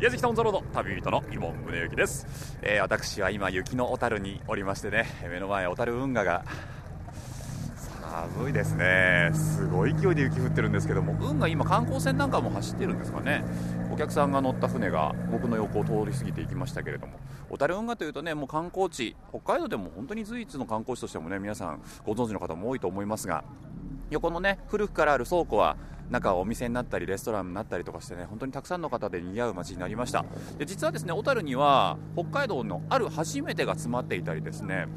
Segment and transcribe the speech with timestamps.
[0.00, 6.42] 矢敷タウンザロード旅人の伊門宗行です、えー私は今雪の小樽におりましてね目の前小樽運河が
[8.00, 9.30] 寒いですね。
[9.34, 13.44] すごい勢いで雪降ってるんですけども運河今観光船なんかも走ってるんですかね。
[13.92, 17.20] お客さんが乗った船が僕の横を通り過ぎていきましたけれども。
[17.50, 23.44] 小樽運河というとねもう観光地北海道でも本当に随一の観光地としてもね皆さんご存知の方も多いと思いますが
[24.08, 25.76] 横のね古くからある倉庫は
[26.10, 30.24] 中はお店になったりレストランになったりとかしてね本当にたくさんの方で賑わう街になりました。
[30.58, 34.88] で実はですね小樽には北海道のある初めてが詰まっていたりですね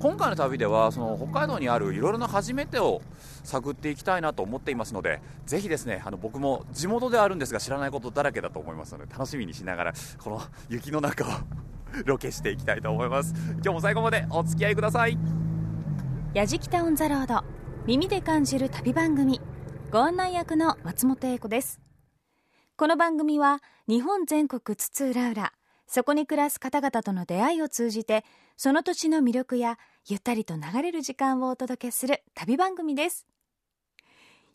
[0.00, 3.00] 今回の旅ではその北海道にあるいろいろな初めてを
[3.42, 11.28] 探っていきたいなと思っていますのでぜひですねあの僕も地元ではあるんですが知らないことだらけだと思いますので楽しみにしながらこの雪の中を
[12.04, 13.34] ロケしていきたいと思います。
[13.54, 15.16] 今日も最後までお付き合いください。
[16.34, 17.44] やじきたオンザロード
[17.86, 19.40] 耳で感じる旅番組。
[19.94, 21.80] ご案内役の松本英子です。
[22.76, 25.52] この番組は日本全国津々浦々
[25.86, 28.24] そこに暮らす方々との出会いを通じて
[28.56, 29.78] その土地の魅力や
[30.08, 33.24] ゆったりと流れる時間をお届けする旅番組です。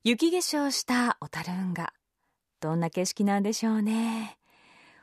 [0.04, 1.94] 雪化粧した小樽運河
[2.60, 4.38] どんな景色なんでしょうね。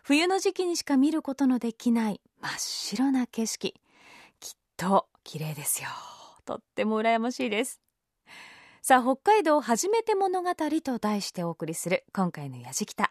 [0.03, 3.73] 冬の時期にしか見ることのできない真っ白な景色。
[4.41, 5.89] きっと綺麗ですよ。
[6.45, 7.86] とっても羨ましいです。
[8.89, 13.11] さあ北海道初めて物語と題してお送りする今回のやじきた。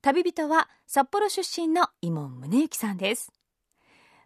[0.00, 3.30] 旅人は札幌出身の伊門宗行さんです。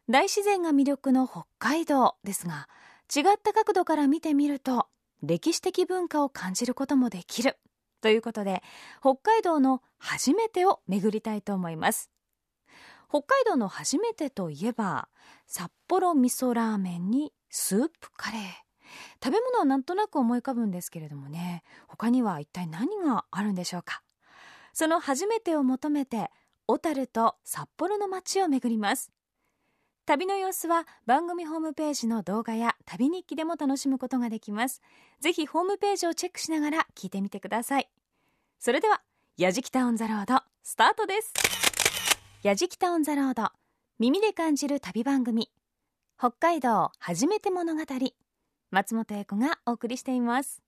[0.08, 2.68] 大自然が魅力の北海道ですが
[3.12, 4.86] 違った角度から見てみると
[5.20, 7.58] 歴史的文化を感じることもできる。
[8.00, 8.62] ということで
[9.00, 12.12] 北海道の初めてを巡りたいと思います。
[13.08, 15.08] 北海道の初めてといえば
[15.48, 18.73] 札幌味噌ラーメンにスープカレー。
[19.22, 21.62] 食べ物はなんとなく思い浮かぶんですけれどもね。
[21.88, 24.02] 他には一体何があるんでしょうか。
[24.72, 26.30] その初めてを求めて
[26.66, 29.10] 小樽と札幌の街を巡ります。
[30.06, 34.82] 旅の様子は番組ホームページの動画や旅日記でも楽しむことができます。
[35.20, 37.88] ぜひホームページをチェックしながら聞いてみてください。
[38.58, 39.02] それでは
[39.38, 41.32] 「やじきたオンザロード」スタートです。
[42.42, 43.50] やじきたオンザロード
[43.98, 45.50] 耳で感じる旅番組。
[46.18, 47.82] 北海道初めて物語。
[48.74, 50.60] 松本英子がお送りしています。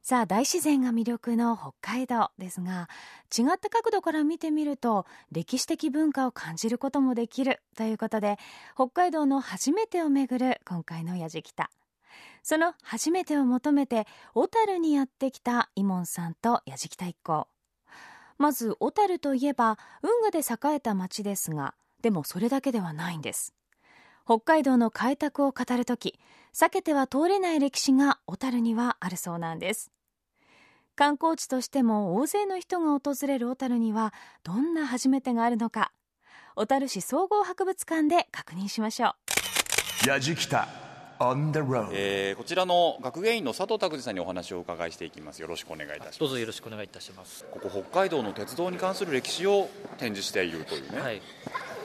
[0.00, 2.88] さあ大自然が魅力の北海道ですが
[3.36, 8.38] 違った角度から見てみると歴史的文化を感じることもできるということで
[8.74, 11.70] 北海道の初めてをめぐる今回のやじきた。
[12.42, 17.46] その初めてを求めて小樽にやってきた伊門さんとやじきた一行。
[18.38, 23.52] まず小樽といえば運河で栄えた町ですがでもそれだけではないんです。
[24.24, 26.18] 北海道の開拓を語るとき
[26.54, 29.90] 避けては通れない歴史が小樽にはあるそうなんです。
[30.96, 35.92] 観光地としても大勢の人が訪れる小樽にはどんな初めてがあるのか。
[36.56, 39.14] 小樽市総合博物館で確認しましょ
[40.04, 40.08] う。
[40.08, 40.66] やじきた
[41.20, 45.40] on the road、えーこちらの学芸員の佐藤拓司さんにお話をお伺いしていきます。
[45.42, 46.18] よろしくお願いいたします。
[46.20, 47.44] どうぞよろしくお願いいたします。
[47.50, 51.22] ここ北海道の鉄道に関する歴史を展示しているというね、はい、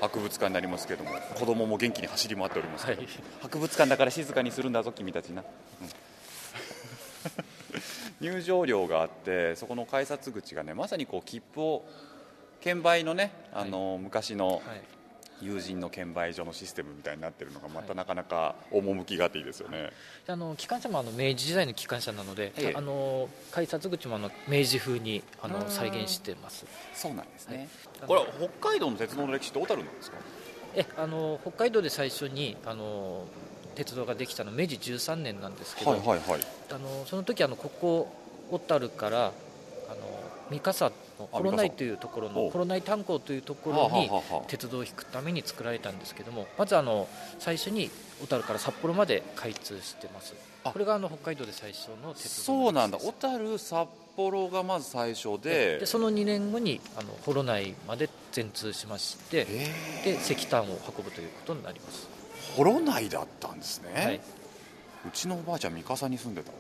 [0.04, 3.10] 博物館になりますけども子供も元気に走り回っておりますけど、はい。
[3.42, 5.44] 博物館だから静かにするんだぞ君たちな、
[5.82, 5.90] うん。
[8.20, 11.86] 入場料があってそこの改札口がねまさにこう切符を
[12.60, 14.82] 券売のねあの、昔のはい、
[15.44, 19.90] 友人の券売所のシステムみたいになってるのがまたなかなか趣があっていいですよね、
[20.28, 26.66] あの機関車もあの明治時代の機関車なので、ええあの改札口もあの明治風にあの再現してます。
[26.94, 27.68] そうなんですね、
[28.00, 28.08] はい。
[28.08, 30.18] これは北海道の鉄道の歴史って小樽なんですか？
[30.76, 33.28] え、あの北海道で最初にあの
[33.76, 36.42] 鉄道ができたの明治13年なんですけど、はいはいはい。
[36.72, 38.14] あのその時あのここ
[38.50, 40.23] 小樽からあの
[40.54, 40.92] 三笠の
[41.34, 44.10] あ幌内というところおの幌内炭鉱というとこはあろに
[44.48, 47.08] 鉄道を引くために作られたんですけどもまずあの
[47.40, 47.90] 最初に
[48.22, 50.36] 小樽から札幌まで開通してます。
[50.64, 50.72] あ。
[50.72, 52.98] これがあの北海道で最初の鉄道そうなんだ。
[52.98, 55.80] 小樽札幌がまず最初で。
[55.80, 59.74] でその2年後にあの幌内まで全通しましてえ。
[60.06, 60.66] で石炭を
[60.98, 64.22] 運ぶということになります、ー、幌内だったんですね、はい。
[65.08, 66.52] うちのおばあちゃん三笠に住んでた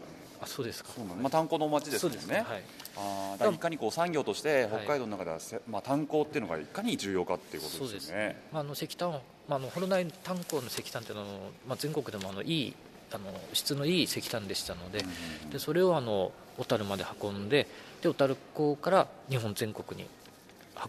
[0.44, 0.90] あそうですか。
[1.22, 2.19] まあ炭鉱の町ですもんね。
[2.28, 2.63] ね、はい、
[2.98, 8.42] あーだからいかにこう産業として北海道の中ではせ、まあ、炭鉱っていうのがいかに重要かっていうことですよね。
[8.51, 11.28] まあ、あの石炭を、まあ、あの幌内炭鉱の石炭っていうのは
[11.68, 12.74] まあ、全国でもあのいい
[13.12, 15.06] あの質のいい石炭でしたので,、
[15.51, 17.68] でそれをあの小樽まで運んで
[18.01, 20.07] で小樽港から日本全国に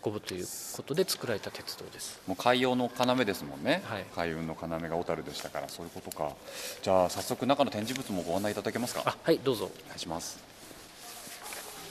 [0.04, 0.46] 運ぶという
[0.76, 2.20] ことで作られた鉄道です。
[2.26, 4.04] もう海洋の要ですもんね、はい。
[4.14, 6.32] 海運の要が小樽でしたからそういうことか。
[6.82, 9.02] じゃあ早速中の展示物もご案内いただけますか？
[9.04, 9.66] あはいどうぞ。
[9.66, 10.42] お願いします。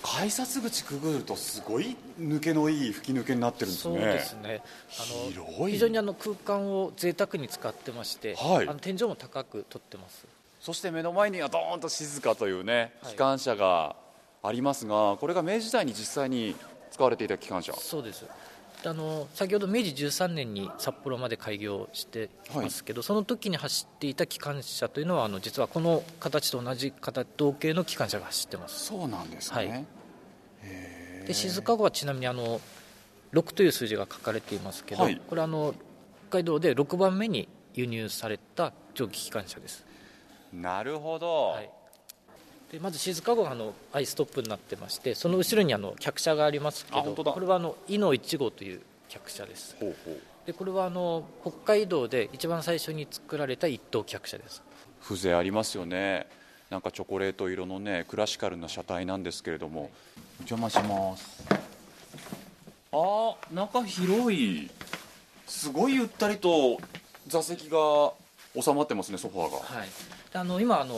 [0.01, 3.99] 改札口くぐるとすごい抜けのいい吹き抜けになってるんですね。
[3.99, 4.61] そうですね。
[4.99, 5.71] あの広い。
[5.71, 8.67] 非常にあの空間を贅沢に使ってまして、はい。
[8.67, 10.25] あの天井も高く取ってます。
[10.59, 13.13] そして目の前にはドーンと静かというねはい。
[13.13, 13.95] 機関車が
[14.41, 16.55] ありますがこれが明治時代に実際に
[16.93, 17.73] 使われていた機関車。
[17.73, 18.25] そうです。
[18.85, 28.85] あの先ほど明治13年に札幌まで開業していますけど、その時に走っていた機関車というのはあの実はこの形と同じ形同型の機関車が走ってます。
[28.85, 29.85] そうなんですね、はい。
[31.27, 32.61] で静岡号はちなみにあの
[33.31, 35.19] 6という数字が書かれていますけど、はい。
[35.27, 35.73] これあの
[36.29, 39.85] 北海道で6番目に輸入された蒸気機関車です、
[40.51, 41.69] なるほど、はい、
[42.73, 49.75] でまず静岡号があのアイストップになってましてその後ろにあの客車がありますけどこれはあの伊能1号という客車です。
[49.79, 50.17] ほうほう。
[50.47, 54.63] でこれはあの北海道で一番最初に作られた一等客車です。
[55.03, 56.25] 風情ありますよね。
[56.71, 59.91] なんかチョコレート色のねクラシカルな車体なんですけれども。
[60.39, 61.45] お邪魔します。
[62.91, 64.67] あー中広い。
[65.45, 66.79] すごいゆったりと
[67.27, 68.13] 座席が
[68.59, 69.57] 収まってますねソファーが。
[69.59, 69.87] はい。
[70.33, 70.95] であの今あの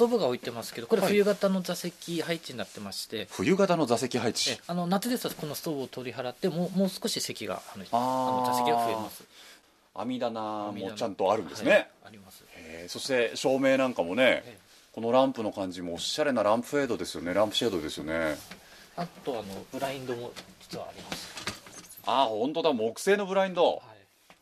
[0.00, 1.10] トーブが置いてますけどこれはい。
[1.10, 4.52] 冬型の座席配置になってまして、冬型の座席配置。
[4.52, 9.24] えあの夏ですとこのストーブを取り払ってもうもう少し席があのあの座席が増えます。
[9.94, 10.40] 網棚
[10.72, 12.42] もちゃんとあるんですね、はいあります。
[12.88, 14.58] そして照明なんかもねえ
[14.92, 17.34] このランプの感じもおしゃれなランプフェードですよね。
[17.34, 18.38] ランプシェードですよね。
[18.96, 22.72] あとあのブラインドも実はあります、ああ本当だ。
[22.72, 23.80] 木製のブラインド、はい。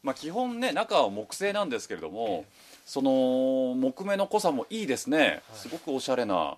[0.05, 2.45] まあ、基本ね中は木製なんですけれども、
[2.89, 6.57] その木目の濃さもいいですね、すごくおしゃれな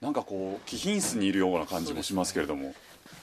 [0.00, 2.74] なんかこう貴賓室にいるような感じもしますけれども、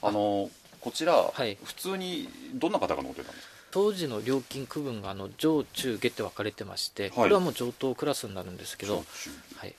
[0.02, 0.50] あの
[0.80, 1.58] こちら、はい。
[1.62, 9.04] 普通にどんな方が乗ってたんですか当時の料金区分があの上中下って分かれてまして、これはもう上等クラスになるんですけど、
[9.58, 9.76] はい。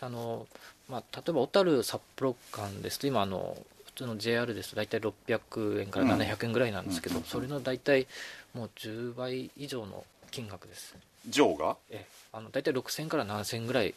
[0.00, 0.46] あの
[0.88, 3.56] まあ、例えば小樽札幌間ですと今あの
[3.86, 7.24] 普通の JR ですと大体600円から700円ぐらいなんですけど、うん。
[7.24, 8.06] それの大体
[8.54, 10.94] もう10倍以上の金額です。
[11.28, 13.94] ジョーがえあの大体6000円から7000円ぐらい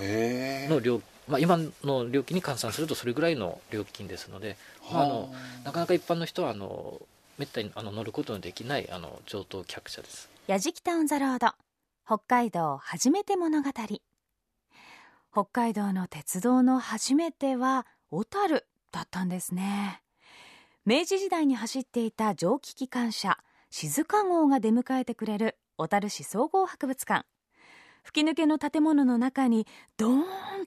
[0.00, 4.56] の料、まあ、今の料金に換算するとそれぐらいの料金ですので、
[4.92, 5.34] まあ、あの
[5.64, 7.00] なかなか一般の人はあの
[7.38, 10.30] めったにあの乗ることのできないあの上等客車です。
[10.46, 11.48] やじきたオンザロード
[12.06, 13.70] 北海道初めて物語。
[15.32, 20.00] 北海道の鉄道の初めては小樽だったんですね。
[20.86, 23.38] 明治時代に走っていた蒸気機関車
[23.70, 27.26] 静か号が出迎えてくれる小樽市総合博物館
[28.04, 29.66] 吹き抜けの建物の中に
[29.96, 30.22] ドーン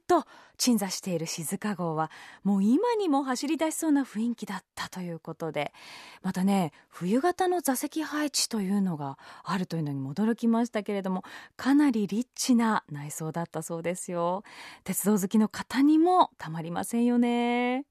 [0.07, 0.25] と
[0.57, 2.11] 鎮座している静か号は
[2.43, 5.71] もう今にも走り出しそうな雰囲気だったということで
[6.23, 11.23] またね冬型の座席配置というのがあるというのにも驚きましたけれども
[11.55, 14.43] かなりリッチな内装だったそうですよ。
[14.83, 17.85] 鉄道好きの方にもたまりませんよね。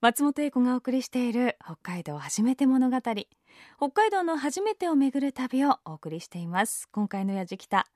[0.00, 2.96] 松本英子がお送りしている北海道初めて物語。
[2.98, 6.88] 北海道の初めてを巡る旅をお送りしています。
[6.92, 7.86] 今回のやじきた。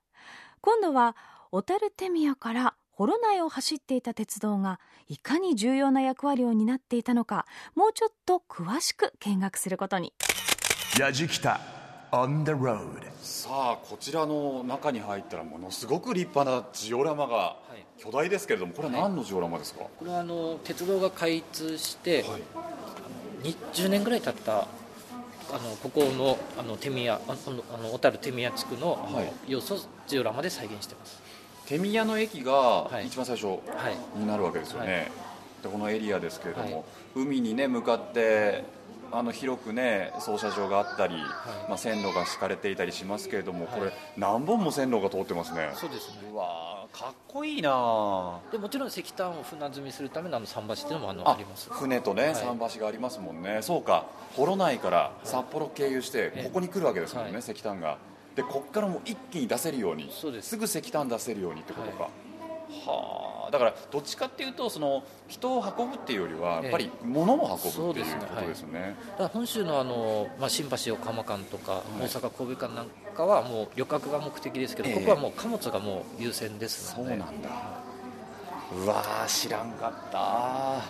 [0.62, 1.16] 今度は
[1.50, 4.78] 小樽手宮から幌内を走っていた鉄道が
[5.08, 10.12] いかに重要な役割を担っていたのかもうちょっと詳しく見学することに。
[12.12, 13.06] on the road.
[13.22, 18.02] さあこちらの中に入ったらものすごく立派なジオラマがい。
[18.02, 22.42] 巨大ですけれどもこれは何のジオラマですか、これはあの鉄道が開通して、はい。
[23.42, 24.68] に10年ぐらい経った
[25.52, 29.32] あのここのあの手宮ああのあの小樽手宮地区のあのはい。
[29.48, 31.20] 様子をジオラマで再現してます。
[31.66, 33.06] 手宮の駅がはい。
[33.06, 34.18] 一番最初はい。
[34.18, 35.04] になるわけですよね、はい。
[35.62, 36.84] でこのエリアですけれども、はい。
[37.16, 38.64] 海にね向かって
[39.12, 41.14] あの広くね操車場があったり、
[41.68, 45.72] まあ、線路が敷かれていたりしますけれども、これ何本も線路が通ってますね。
[45.74, 46.30] そうですね。
[46.32, 48.40] うわーかっこいいな。
[48.52, 51.70] でもちろん石炭を船積みするためのあの桟橋っていうのもあのああります。
[51.70, 52.34] 船とねはい。
[52.34, 54.06] 桟橋がありますもんね、そうか。
[54.36, 56.44] 幌内から札幌経由してええ。
[56.44, 57.40] ここに来るわけですもんね、はい。
[57.40, 57.98] 石炭が。
[58.34, 60.56] でこっからもう一気に出せるようにす。
[60.56, 62.08] ぐ石炭出せるようにってことか、は
[62.86, 63.50] あ。
[63.50, 68.20] だからどっちかっていうとその人を運ぶっていうよりはやっぱり物を運ぶっていうそうですね。
[68.28, 68.96] ことですよね。
[69.12, 72.02] だから本州のあの、まあ、新橋横浜間とか、い。
[72.02, 74.94] 大阪神戸間なんかはもう旅客が目的ですけど、ええ。
[74.96, 77.10] ここはもう貨物がもう優先ですので。
[77.10, 77.50] そうなんだ。
[78.72, 80.82] うわー知らんかった。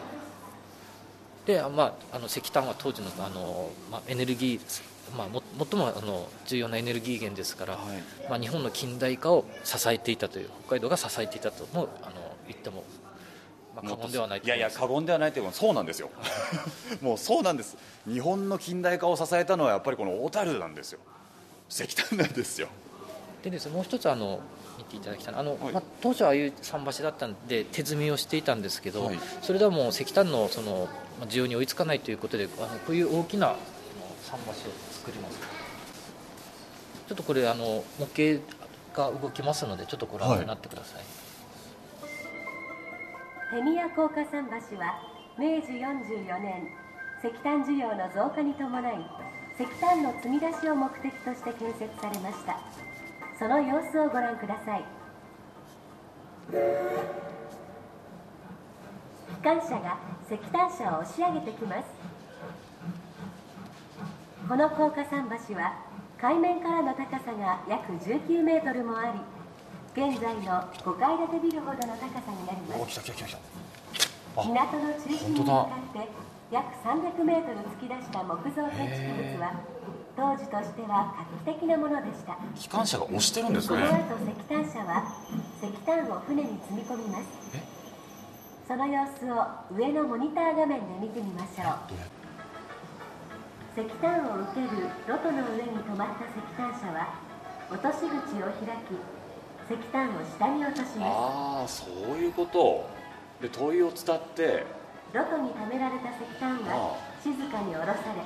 [1.47, 4.83] で、まあ、あの石炭は当時のあの、まあ、エネルギー、
[5.17, 8.29] まあ、も最もあの重要なエネルギー源ですから、はい。
[8.29, 12.15] まあ、日本の近代化を支えていたという北海道が支えていたともあの
[12.47, 12.85] 言っても、
[13.75, 16.11] まあ、過言ではないといやいや過言ではないというかそうなんですよ。
[17.01, 17.77] もうそうなんです。
[18.07, 21.01] 日本の近代化を支えたのはやっぱりこの小樽なんですよ。
[21.69, 22.69] 石炭なんですよ。
[23.43, 24.41] でですねもう一つあの
[24.91, 25.73] ていただきたいあの、はい。
[25.73, 29.19] まあ、当初はああいう桟橋だったんで手積みをしていたんですけど、はい。
[29.41, 30.89] それではもう石炭のその
[31.19, 33.55] まあ需要に追いつかないということであのこういう大きな
[34.31, 35.39] 桟橋を作ります。
[37.09, 38.41] ちょっとこれあの模型
[38.95, 41.03] が動きますのでちょっとご覧になってください、
[43.51, 45.01] ヘミヤ高架桟橋は
[45.39, 46.69] 明治44年
[47.25, 49.07] 石炭需要の増加に伴い
[49.59, 52.61] 石炭の積み出しを目的として建設されました。
[53.39, 54.85] その様子をご覧ください。
[56.51, 56.55] 機
[59.43, 62.10] 関車が石炭車を押し上げてきます。
[64.49, 65.73] この高架桟橋は
[66.21, 69.21] 海面からの高さが約19メートルもあり
[69.95, 70.43] 現在の
[70.85, 72.83] 5階建てビルほどの高さになります。
[72.83, 73.39] お来た来た来た来た。
[74.37, 76.09] あ港の中心に向かって
[76.51, 79.61] 約300メートル突き出した木造建築物は
[80.17, 81.15] 当時としては
[81.47, 82.37] 画期的なものでした。
[82.55, 85.15] 機関車が押してるんですこの後ね石炭車は
[85.63, 87.25] 石炭を船に積み込みます。
[88.67, 91.63] その様子を上のモニター画面で見てみましょ
[92.17, 92.20] う
[93.77, 94.69] 石炭を受ける
[95.07, 97.15] ロトの上に止まった石炭車は
[97.71, 98.99] 落とし口を開き
[99.71, 102.89] 石炭を下に落としまああそういうこと。
[103.41, 104.67] で灯油を伝って
[105.13, 108.23] すロトに貯められた石炭はあ静かに下ろされ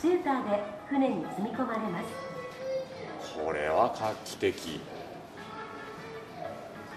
[0.00, 2.38] シューターで船に積み込まれます。
[3.36, 4.80] これは画期的。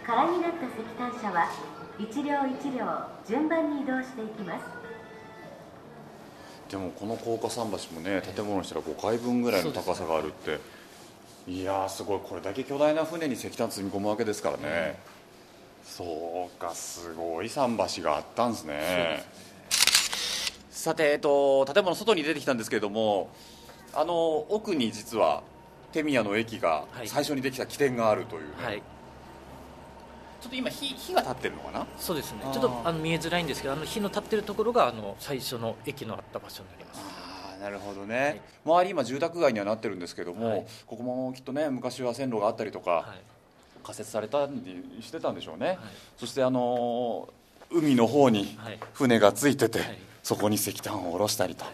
[0.06, 1.50] 空になった石炭車は
[2.00, 2.86] 一両一両
[3.28, 4.81] 順番に移動していきます
[6.72, 10.60] でもこの高架桟橋もね建物にしたら5階分ぐらいの高さがあるって。
[11.48, 12.20] いやーすごい。
[12.24, 15.00] これだけ巨大な船に石炭積み込むわけですからね、
[15.84, 18.64] そうかすごい桟橋があったんです。
[18.64, 19.26] ね
[20.70, 23.30] さて、えっと、建物の外に出てきたんですけれども
[23.94, 24.16] あの
[24.50, 25.44] 奥に実は
[25.92, 27.08] 手宮の駅がはい。
[27.08, 28.82] 最初にできた起点があるというね、はい
[30.42, 31.88] ちょっと今火火が立ってるのかな？
[31.98, 32.40] そうですね。
[32.52, 37.02] ちょっとあの見えづらいんですけどあの火の立ってるところがあの最初の駅のあった場所になります。
[37.04, 40.66] あーなるほどね、周り今住宅街にはなってるんですけども、はい。
[40.88, 43.22] ここもきっとね昔は線路があったりとか、はい。
[43.84, 44.52] 仮設されたり
[45.02, 45.78] してたんでしょうね、
[46.18, 48.80] そしてあのー海の方にはい。
[48.94, 49.98] 船がついてて、はい。
[50.24, 51.66] そこに石炭を下ろしたりと、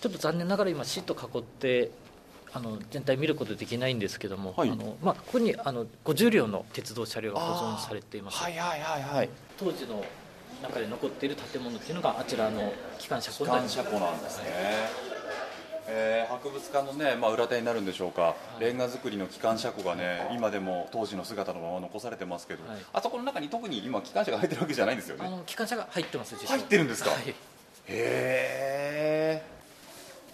[0.00, 1.90] ちょっと残念ながら今シート囲って
[2.54, 4.70] あの全体見ることできないんですけども、はい。
[4.70, 9.28] あのまあ、ここにあの50両の鉄道車両が保存されています、はいはいはいはい。
[9.58, 10.04] 当時の
[10.62, 13.76] 中で残っている建物っていうのがあちらの機関車庫なります。
[13.76, 14.44] 関車庫なんですね、
[15.88, 22.78] えー博物館のね、まあ、裏手になるんでしょうか、レンガ造りの機関車庫がね今でも当時の姿のまま残されてますけど、はい。
[22.92, 25.26] あそこの中に特に今機関車が入ってるわけじゃないんですよね。
[25.26, 27.10] あの機関車が入ってます入ってるんですか。
[27.10, 27.28] はい。
[27.28, 27.34] へ
[27.88, 29.42] え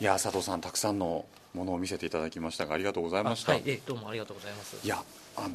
[0.00, 4.76] いや佐藤さんたくさんのものを見せていただきましたがありがとうございました、あはいえどうもありがとうございます。
[4.84, 5.02] いや
[5.36, 5.52] あのー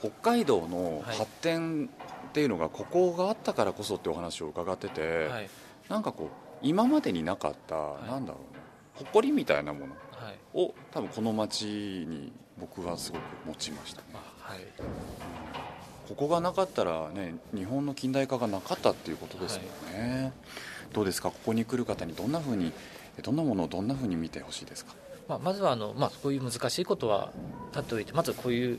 [0.00, 1.90] 北海道のはい発展
[2.28, 5.50] っていうのがここがあったからこそってお話を伺ってて、はい。
[5.90, 6.28] なんかこう
[6.62, 7.78] 今までになかった、い。
[8.10, 10.38] なんだろうな誇りみたいなものはい。
[10.54, 11.64] を多分この町
[12.08, 14.06] に僕はすごく持ちましたね。
[14.14, 14.60] あはい。
[16.08, 20.32] ここがなかったらね日本の近代化がなかったっていうことですよね、
[20.94, 21.30] どうですか？
[21.30, 22.72] ここに来る方にどんなふうに
[23.22, 24.94] どんなものをどんなふうに見てほしいですか？
[25.28, 27.30] まあ、まずはあの、まあ、こういう難しいことは
[27.72, 28.78] 立っておいてまずこういう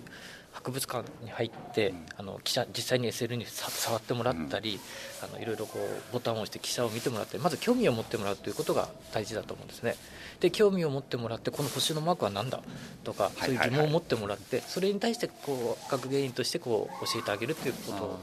[0.54, 2.06] 博物館に入って、うん。
[2.18, 4.82] あの記者実際に SL にさ触ってもらったり、
[5.24, 9.96] あのいろいろこうボタンを押して記者を見てもらってまず興味を持ってもらうということが大事だと思うんですね。
[10.42, 12.62] で興味を持ってもらってこの星のマークは何だ？
[13.06, 18.20] とか、いそういう疑問を持ってもらってそれに対してこう学芸員としてこう教えてあげるということ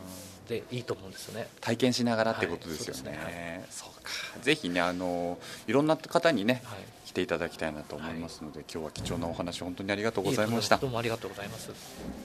[0.49, 1.49] でいいと思うんですよね。
[1.61, 4.11] 体験しながらってことですよね,、はいそうか。
[4.43, 6.79] ぜひねあのいろんな方にね、はい。
[7.09, 10.77] 来ていただきたいなと思いますので、今日は貴重なお話本当にありがとうございました。
[10.77, 11.71] どうもありがとうございます。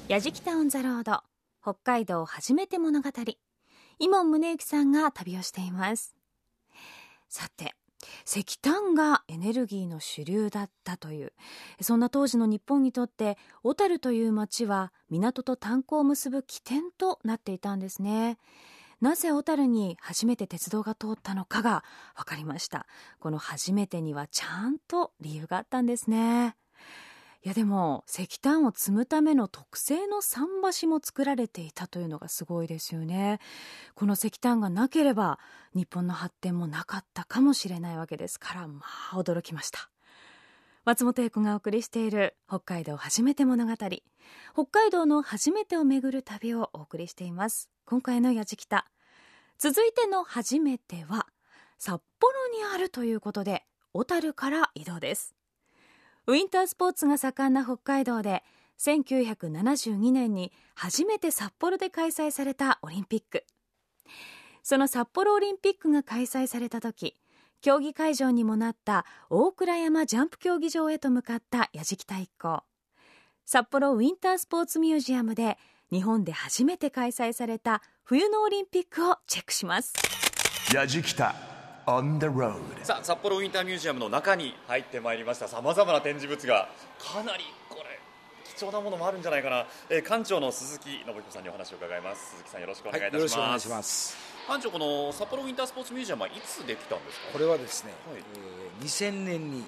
[0.10, 1.22] やじきたオンザロード
[1.62, 3.10] 北海道初めて物語
[4.00, 6.16] 伊門宗行さんが旅をしています。
[7.30, 7.76] さて
[8.26, 11.34] 石炭がエネルギーの主流だったという。
[11.82, 18.38] そんな当時の日本にとって小樽という町は港と炭鉱を結ぶ起点となっていたんですね。
[19.02, 21.84] なぜ小樽に初めて鉄道が通ったのかが
[22.16, 22.88] 分かりました。
[23.20, 26.56] この初めてにはちゃんと理由があったんですね。
[27.46, 30.48] いやでも石炭を積むための特製の桟
[30.82, 33.40] 橋も作られていたというのがすごいですよね。
[33.96, 35.40] この石炭がなければ
[35.76, 38.82] 日本の発展もなかったかもしれないわけですからま
[39.12, 39.90] あ驚きました。
[40.86, 43.74] 松本英子がお送りしている北海道初めて物語。
[43.74, 47.70] 北海道の初めてをめぐる旅をお送りしています。
[47.86, 48.88] 今回のやじきた。
[49.58, 51.28] 続いての初めては
[51.78, 55.36] 札幌にあるということで小樽から移動です。
[56.26, 58.44] ウィンタースポーツが盛んな北海道で
[58.80, 63.46] 1972年に初めて札幌で開催されたオリンピック。
[64.64, 67.18] その札幌オリンピックが開催された時
[67.62, 72.64] 競技会場にもなった大倉山ジャンプ競技場へと向かった矢敷太一行
[73.46, 75.58] 札幌ウィンタースポーツミュージアムで
[75.92, 79.94] 日本で初めて開催された冬のオリンピックをチェックします。
[80.74, 81.36] やじきた
[81.86, 82.60] on the road.
[82.84, 85.48] さあ札幌ウィンターミュージアムの中に入ってまいりました。
[85.48, 88.00] さまざまな展示物がかなりこれ
[88.56, 92.32] 貴重なものもあるんじゃないかな、えー館長の鈴木信彦さんにお話を伺います。
[92.32, 94.16] 鈴木さんよろしくお願いいたします、よろしくお願いします。
[94.48, 97.26] 館長この札幌ウィンタースポーツミュージアムはいつできたんですか？
[97.34, 98.22] これはですね、はい。
[98.80, 99.64] えー2000年に、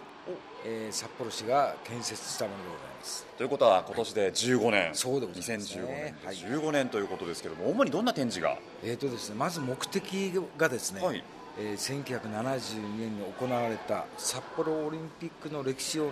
[0.65, 3.25] えー札幌市が建設したものでございます。
[3.37, 6.15] ということは今年で15年、そうでございますね。
[6.25, 6.37] 2015年い。
[6.37, 8.57] 15年ということですけども、主にどんな展示が？
[8.83, 11.23] えーとですねまず目的がですね、はい
[11.57, 16.11] えー1972年に行われた札幌オリンピックの歴史を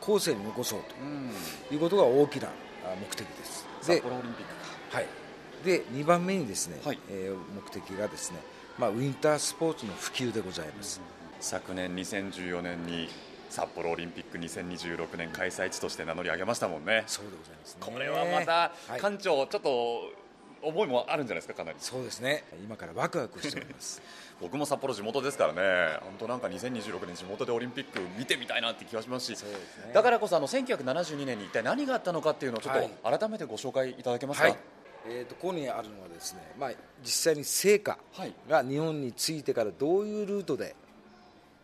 [0.00, 0.80] 後世に残そう
[1.68, 2.50] ということが大きなあ
[3.00, 3.66] 目的です。
[3.86, 4.52] で札幌オリンピック
[4.90, 4.96] か。
[4.96, 5.06] はい、
[5.64, 6.98] で2番目にですね、はい。
[7.08, 8.38] えー目的がですね、
[8.78, 11.00] まあ、ウィンタースポーツの普及でございます、
[11.40, 13.08] 昨年2014年に
[13.50, 17.04] 札幌オリンピック2026年開催地として名乗り上げましたもんね。
[17.06, 17.78] そうでございますね。
[17.80, 19.00] これはまたはい。
[19.00, 20.23] 館長ちょっと
[20.64, 21.78] 思いもあるんじゃないですかかなり。
[21.80, 22.44] そうですね。
[22.62, 24.00] 今からワクワクしております。
[24.40, 25.98] 僕も札幌地元ですからね。
[26.00, 29.36] 本当なんか2026年地元でオリンピック見てみたいなって気がしますし。
[29.36, 29.92] そうですね。
[29.92, 32.88] だからこそあの1972年に一体何があったのかっていうのをちょっはい。
[32.88, 34.58] と改めてご紹介いただけますか、はい、
[35.06, 36.70] えー、とここにあるのはですね、まあ、
[37.02, 38.34] 実際に聖火はい。
[38.48, 40.74] が日本に着いてからどういうルートで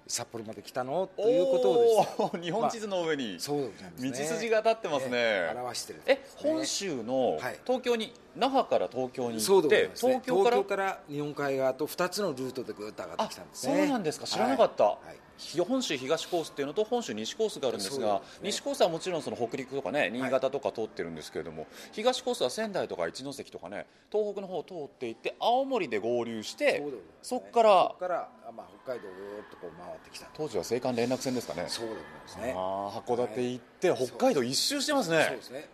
[0.06, 3.82] 札幌まで来たのということをですね日本地図の上にますね。
[4.10, 5.10] 道筋が立ってますね。
[5.14, 6.20] えー表してるね。
[6.36, 7.58] 本州のはい。
[7.64, 11.00] 東京に那覇から東京に行ってね、東京から？
[11.08, 14.26] 日本海側と2つのルートでぐーっと上がってあきたんですそうねなんですか。
[14.26, 15.06] 知らなかった、はい。
[15.08, 15.16] はい。
[15.36, 18.20] ひ本州東コースっていうのと本州西コースがあるんですがね。
[18.42, 27.40] 西コースはもちろんその北陸とかね新潟とか通ってるんですけれども、東コースは仙台とか一関とかね東北の方を通っていって青森で合流してそうでございますね。
[27.52, 30.32] からそこから、あまあ、北海道をぐーっとこう回ってきたと。
[30.34, 31.64] 当時は青函連絡船ですかね。
[31.68, 32.54] そうでございますね。
[32.54, 35.68] 函館行って北海道一周してますね、そうですね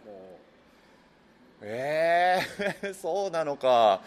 [1.66, 2.40] もえ
[2.83, 4.00] え そうなのか、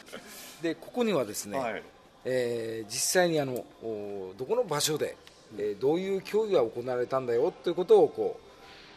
[0.60, 1.84] うでここにはですね、はい。
[2.26, 5.16] えー実際にあのおどこの場所で、
[5.58, 8.40] えーどういう競技が行われたんだよということをこ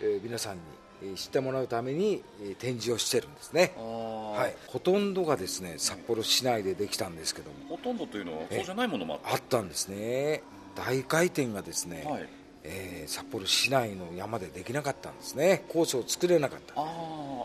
[0.01, 0.61] う、えー皆さんに
[1.03, 4.57] えー知ってもらうために、えー展示をしてるんですね、は、はい。
[4.68, 7.77] ほとんどがですね札幌市内でできたんですけども。
[7.77, 10.42] ほとんどというのはそうじゃないものもあっあったんですね。
[10.75, 12.29] 大回転がですね、た、はい、
[12.64, 15.64] えー札幌市内の山でできなかったんですね。
[15.68, 16.75] コースを作れなかった。
[16.77, 16.85] あ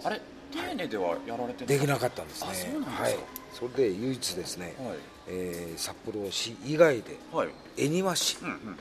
[0.04, 0.22] ああれ
[0.52, 2.78] 丁寧ではやられてるできなかったんですね。
[2.86, 3.16] はい、
[3.54, 4.98] それで唯一ですね、はい。
[5.28, 7.50] えー札幌市以外ではい。
[7.78, 8.78] 恵庭市、うんうん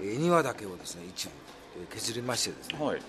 [0.00, 1.32] 恵庭だけをですね一部
[1.80, 3.02] えー削りましてですね、うんはい。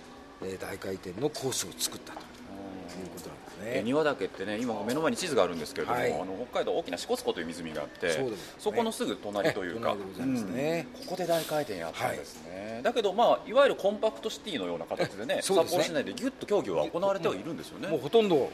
[0.43, 3.48] えー大回転のコースを作ったということなんです
[3.83, 6.13] 庭岳ってね今目の前に地図があるんですけれども、はい。
[6.13, 8.31] あの北海道大きな支笏湖という湖があってそね。
[8.57, 10.87] そこのすぐ隣というかね。
[10.93, 18.51] うんここで大回転やったんですね、だけどまあいわゆるコンパクトシティのような形でねで札幌市内でギュッと競技は行われてはいるんですよね、もうほとんど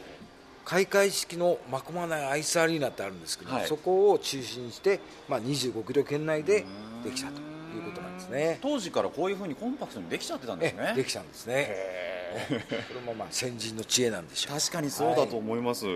[0.66, 3.66] 開会式のマコマナイアイスアリーナってあるんですけど、はい。
[3.66, 6.64] そこを中心にして、まあ、25キロ圏内で
[7.04, 8.58] できたということなんですね。
[8.60, 10.88] 当時からこういうふうにコンパクトにできちゃってたんですね。
[10.92, 12.15] えできたんですね
[12.48, 14.58] これもまあ先人の知恵なんでしょう。
[14.58, 15.86] 確かにそうだと思います、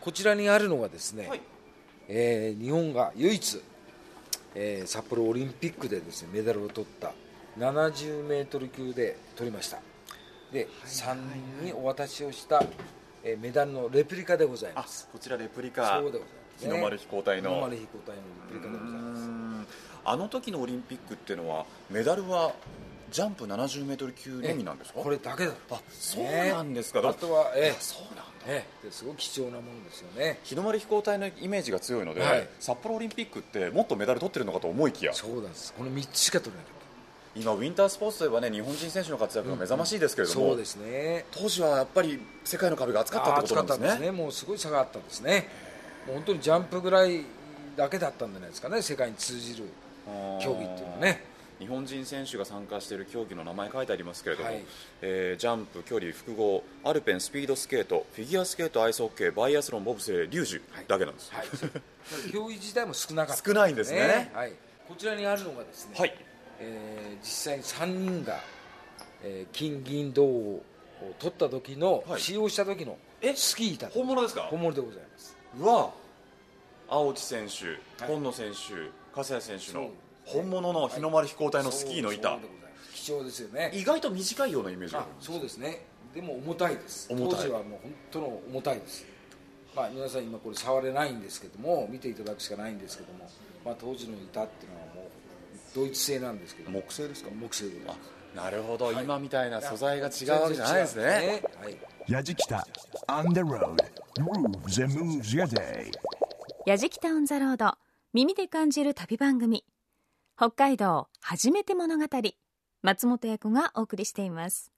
[0.00, 1.40] こちらにあるのがですね、はい。
[2.08, 3.62] えー日本が唯一、
[4.54, 7.12] えー札幌オリンピックでですねメダルを取った
[7.58, 9.78] 70メートル級で取りました。
[10.52, 11.16] で、3
[11.60, 12.62] 人にお渡しをした、
[13.22, 15.08] えーメダルのレプリカでございあます。
[15.12, 15.98] こちらレプリカ。
[16.00, 16.26] そうでございま
[16.58, 17.50] す、日の丸飛行隊の。
[17.50, 19.22] 日の丸飛行隊のレプリカでございます。
[19.22, 19.66] うん。
[20.06, 22.52] あの時のオリンピックっていうのはメダルは
[23.14, 24.98] ジャンプ 70m 級のみなんですか？
[24.98, 28.90] これだけだあそうなんですか、あとは、えーそうなんだ。
[28.90, 30.40] すごい貴重なものですよね。
[30.42, 32.48] 日の丸飛行隊のイメージが強いので、はい。
[32.58, 35.14] 札幌オリンピックってもっとメダル取ってるのかと思いきや。
[35.14, 35.72] そうなんです。
[35.74, 36.74] この3つしか取れなかっ
[37.36, 41.24] 今ウィンタースポーツといえばね日本人選手の活躍が目覚ましいですけれたども、そうですね。
[41.30, 43.86] 当時はやっぱり世界の壁が厚かったってことなんですね。
[43.86, 44.10] ですね。
[44.10, 45.48] もうすごい差があったんですね。
[46.08, 47.24] 本当にジャンプぐらい
[47.76, 48.82] だけだったんじゃないですかね。
[48.82, 49.64] 世界に通じる
[50.42, 51.24] 競技っていうのはね
[51.60, 54.64] 日本人選手が参加している競技の名前書いてありますけれども、はい。
[55.02, 61.46] えージャンプ、距離、複合アルペン、スピードスケートフィギュアスケート、アイスホッケーバイアスロン、ボブスレー、リュージュだけなんです、はい。
[62.32, 63.42] 競技自体も少なかった。
[63.44, 64.30] 少ないんですね。
[64.34, 64.52] はい、
[64.88, 66.14] こちらにあるのがですね、はい。
[66.60, 68.40] えー実際に3人が、
[69.22, 70.62] えー金銀銅を
[71.18, 72.20] 取った時の、はい。
[72.20, 72.98] 使用した時の
[73.34, 73.88] スキー板。
[73.88, 74.42] 本物ですか？
[74.42, 75.36] 本物でございます。
[75.58, 75.92] うわ。
[76.88, 77.66] 青地選手、
[78.04, 78.12] はい。
[78.12, 79.90] 今野選手、笠谷選手の
[80.26, 83.70] 本物の日の丸飛行隊のスキーの板、そうそうでござい貴重ですよね。
[83.74, 85.86] 意外と短いようなイメージがああるんですそうですね。
[86.14, 87.08] でも重たいです。
[87.10, 87.38] 重たい。
[87.38, 89.04] 当時はもう本当の重たいです。
[89.74, 93.28] まあ皆さん今これ触れないんですけども見ていただくしかないんですけども、
[93.64, 95.04] まあ、当時の板っていうのはもう
[95.74, 96.80] ドイツ製なんですけども。
[96.80, 97.30] 木製ですか？
[97.30, 97.98] 木製でございます。
[98.34, 101.42] なるほど、今みたいな素材が違うわけじゃないですね。
[101.60, 101.76] はい。
[102.08, 102.66] やじきた。
[103.06, 103.76] On the road.
[104.18, 105.90] Grooves and moves your day.
[106.66, 107.74] やじきたオンザロード
[108.12, 109.64] 耳で感じる旅番組
[110.36, 112.06] 北海道初めて物語
[112.82, 114.72] 松本役がお送りしています。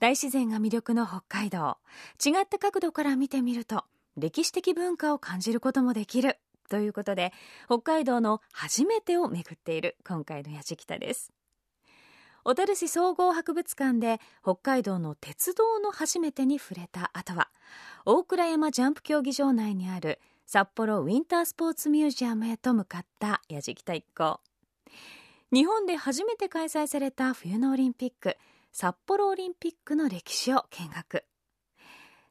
[0.00, 1.76] 大自然が魅力の北海道。
[2.24, 3.84] 違った角度から見てみると
[4.16, 6.38] 歴史的文化を感じることもできる。
[6.68, 7.32] ということで
[7.66, 11.32] 北海道の初めてを巡っている今回のやじきたです。
[12.42, 17.48] 小樽市総合博物館で北海道の鉄道の初めてに触れた後は
[18.04, 24.40] 大倉山ジャンプ競技場内にある札幌ウィンタースポーツミュージアムへと向かったやじきた一行
[25.52, 28.36] 日本で初めて開催された冬のオリンピック
[28.72, 31.24] 札幌オリンピックの歴史を見学。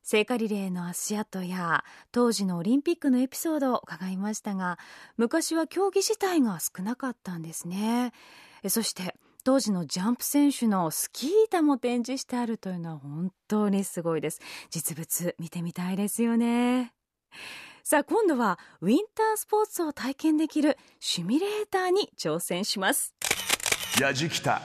[0.04, 4.80] 聖火リレーの足跡や当時のオリンピックのエピソードを伺いましたが
[5.15, 8.12] 昔は競技自体が少なかったんですね。
[8.67, 14.39] そして当時のジャンプ選手のスキー板も展示してあるというのは本当にすごいです。
[14.69, 16.93] 実物見てみたいですよね。
[17.84, 23.15] さあ今度はウィンタースポーツを体験できるシミュレーターに挑戦します。
[24.00, 24.62] やじきた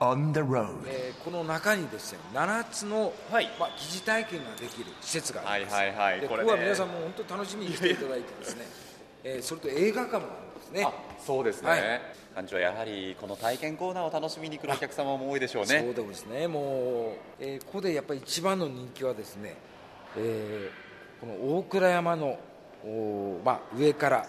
[0.00, 3.48] On the road えーこの中にですね7つの、はい。
[3.58, 6.50] まあ、疑似体験ができる施設があります、はいはいはいでここれね。
[6.50, 8.66] こは皆さんも本当に楽しみに来ていただいてですね、
[9.24, 10.84] えーそれと映画館もあるんですね。
[10.84, 10.92] あ
[11.24, 11.80] そうですね、はい。
[12.36, 15.80] 館長やはりこの体験コーナーを楽しみに来るお客様も多いでしょうね。
[15.80, 19.56] そうでもですねもう、えーここでやっぱり一番の人気はですね、
[20.16, 20.88] えー
[21.20, 22.38] この大倉山の、
[23.44, 24.26] まあ、上から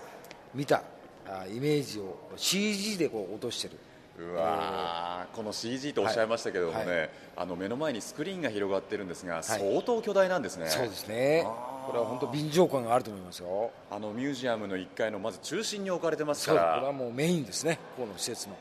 [0.54, 0.84] 見た
[1.28, 3.78] あイメージを CG でこう落としてる。
[4.22, 7.10] うわーこの CG とおっしゃいましたけどもね、はい。
[7.38, 10.67] あの目の前にスクリーンが広がってるんですが、相当巨大なんですね。
[10.67, 11.45] そうですね。
[11.86, 13.72] これは本当臨場感があると思いますよ。
[13.89, 18.56] あのミュージアムの1階のまず中心に置かれてますそうこれはからもうメインですねここの施設の。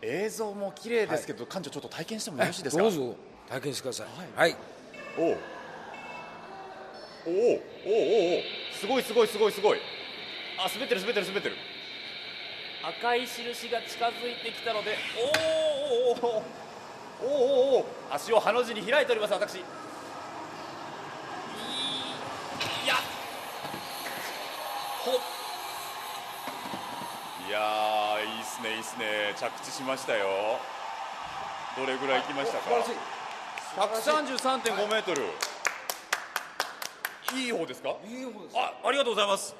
[0.00, 2.82] 映像も綺麗ですけど、館長ちょっと体験してもよろしいですか？
[2.82, 3.16] どうぞ
[3.50, 4.06] 体験してください。
[4.34, 4.56] はい、
[5.18, 5.36] お
[7.26, 7.60] うおうおうおう
[8.36, 8.42] おう
[8.78, 9.78] すごいすごいすごいすごい。
[10.58, 11.56] あ滑ってる滑ってる滑ってる。
[12.86, 16.44] 赤い印が近づいてきたのでおーおーおー
[17.22, 17.30] おー
[17.80, 19.60] おーお足をハの字に開いております私い
[22.86, 22.96] や
[25.00, 25.14] ほっ
[27.48, 30.26] いやーいいっすねいいっすね着地しましたよ
[31.78, 32.92] どれぐらい行きましたか素晴らしい
[34.10, 35.22] 133.5メートル
[37.34, 37.96] いい方ですか？
[38.06, 38.56] いい方です。
[38.58, 39.54] あありがとうございます。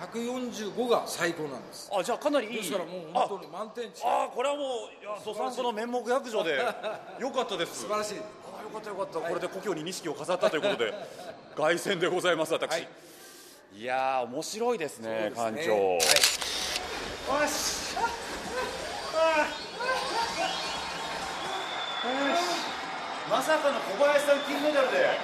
[0.00, 1.90] 145が最高なんです。
[1.92, 2.56] あじゃあかなりいい。
[2.58, 4.66] ですからもう本当に満点値ああこれはもう
[5.02, 6.56] いや土産の面目躍如で
[7.18, 7.80] よかったです。
[7.82, 10.92] 素晴らしいあよかったよかった、これで故郷に錦を飾ったということで
[11.56, 12.88] 凱旋でございます私、はい。
[13.74, 15.98] い、やー面白いですね館長、はい。
[23.30, 25.18] まさかの小林さん金メダルで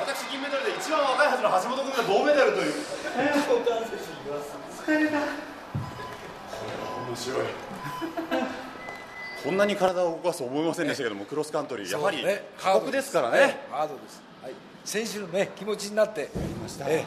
[0.00, 2.72] 私銀メダルで一番若いはずの橋本君が銅メダルという。
[7.08, 7.46] 面白い。
[9.44, 12.24] こんなに体を動かすと思いませんでしたけどもクロスカントリーやはり
[12.58, 13.12] 過酷です。
[13.12, 13.40] からね。
[13.40, 14.52] はいハードです、はい、
[14.84, 16.28] 選手のね気持ちになって
[16.62, 17.04] ました、で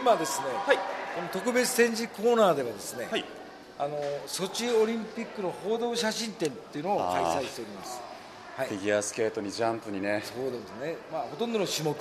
[0.00, 0.76] 今ですね、はい。
[0.76, 0.82] こ
[1.22, 3.24] の特別展示コーナーではですね、はい。
[3.78, 8.00] あのソチオリンピックの報道写真展っていうのを開催しております
[8.56, 8.68] はい。
[8.68, 10.22] フィギュアスケートにジャンプにね。
[10.24, 11.94] そうですね、まあ、ほとんどの種目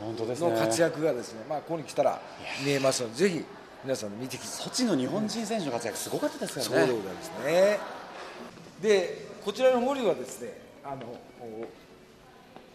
[0.00, 0.50] 本当ですね。
[0.50, 2.20] の活躍がですね、まあ、ここに来たら
[2.64, 3.44] 見えますのでぜひ
[3.84, 7.78] 皆さん見てきてソチの日本人選手の活躍すごかったですそうよねでございますね。
[8.80, 11.02] でこちらの方にはですねあの
[11.40, 11.66] お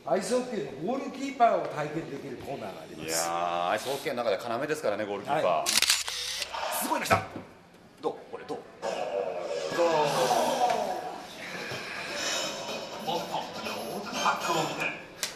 [0.09, 3.27] アイスホッケーのゴールキーパーを体験できるコーナーがありいます。
[3.27, 7.23] やーアイスホッケーの中で要ですからねゴールキーパー、はすごいの来た。
[8.01, 8.13] どう？
[8.31, 8.57] これどう？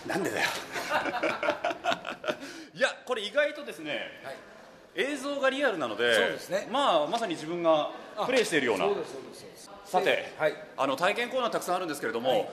[0.08, 0.48] なんでだよ。
[2.74, 4.36] いやこれ意外とですね、はい。
[4.96, 6.68] 映像がリアルなのでそうですね。
[6.72, 7.92] まあまさに自分が
[8.26, 8.88] プレーしているような。
[9.86, 10.54] さてではい。
[10.78, 12.50] あの体験コーナーたくさんあるんですけれども、はい。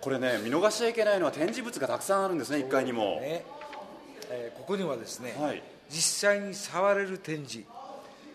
[0.00, 3.44] これね見逃しちゃいけないのは展示物がたくさんあるんですね1階にも、ね
[4.30, 5.62] えーここにはですね、はい。
[5.88, 7.66] 実際に触れる展示、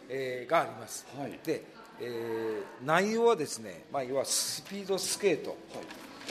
[0.09, 1.39] えーがあります、はい。
[1.43, 1.63] で、
[1.99, 5.55] えー内容はですね、まあ、要はスピードスケート、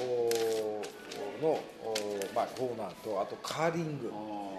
[0.00, 4.11] おーの、おーまあ、コーナーとあとカーリング、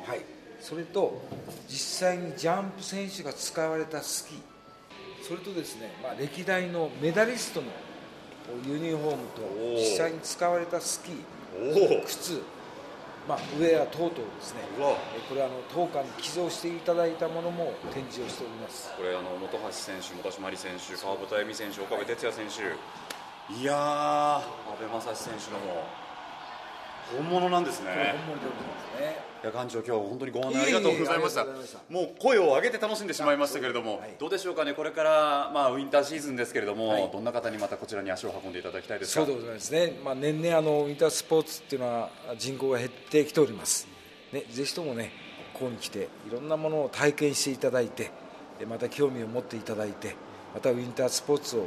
[0.05, 0.21] はい、
[0.59, 1.21] それと
[1.67, 4.37] 実際にジャンプ選手が使われたスキー。
[5.23, 7.67] それとですね、まあ、歴代のメダリストの
[8.65, 9.41] ユニフォームと
[9.77, 12.05] 実際に使われたスキー。
[12.05, 12.41] 靴、
[13.27, 14.61] まあ、ウェア等々ですね。
[15.29, 18.91] これあの当館に寄贈していただいたものも展示をしております。
[18.97, 23.63] これあの本橋選手、本橋麻里選手、川端恵美選手、岡部哲也選手、い。
[23.63, 24.41] やー、阿
[24.79, 25.83] 部正史選手のも
[27.17, 28.15] 本物なんですね。
[28.25, 29.31] 本物でございますね。
[29.43, 31.45] いや館長、今日は本当にご案内ありがとうございました。
[31.89, 34.15] もう声を上げて楽しんでしまいましたけれども、はい。
[34.19, 37.09] どうでしょうかね、これから、まあ、ウィンターシーズンですけれども、はい。
[37.11, 39.25] どんな方にまたこちらに足を運んでいただきたいですか？
[39.25, 43.87] そうでございますね、まあ、年々あのウィンタースポーツっていうのは人口が減ってきております、
[44.31, 45.11] ね、ぜひともね
[45.53, 48.11] ここに来ていろんなものを体験していただいて
[48.59, 50.15] でまた興味を持っていただいて
[50.53, 51.63] またウィンタースポーツを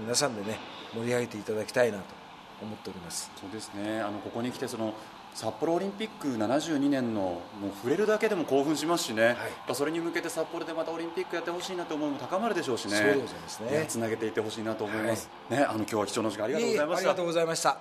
[0.00, 0.58] 皆さんでね
[0.94, 2.21] 盛り上げていただきたいなと
[2.62, 3.30] 思っております。
[3.40, 4.00] そうですね。
[4.00, 4.94] あのここに来てその
[5.34, 12.96] 札幌オリンピック72年のもう触れるだけでも興奮しますしね、やっぱそれに向けて札幌でまたオリンピックやってほしいなと思いも高まるでしょうしね。
[12.96, 13.84] そうですね。
[13.88, 16.96] つなげていってほしいなと思います、ねあの今日は貴重な時間ありがとうございました。
[16.96, 17.78] ええありがとうございました。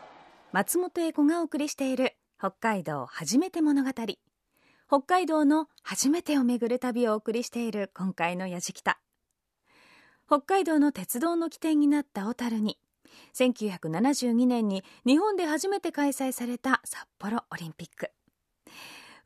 [0.53, 3.89] 松本英子がお送りしている北海道初めて物語。
[4.87, 8.99] 北海道の初めてをめぐる旅をお送りしている今回のやじきた。
[10.27, 12.77] 北海道の鉄道の起点になった小樽に
[13.33, 18.11] 1972年に日本で初めて開催された札幌オリンピック。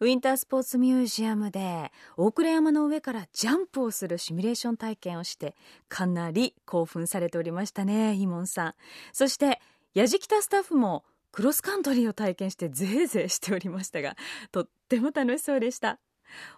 [0.01, 5.55] ウィンタースポーツミュージアムで大倉山の上からジャンプをするシミュレーション体験をして
[5.87, 8.73] かなり興奮されておりましたねイモンさん。
[9.13, 9.61] そして
[9.93, 14.15] やじきたスタッフもクロスカントリーを体験してぜいぜいしておりましたが
[14.51, 15.99] とっても楽しそうでした。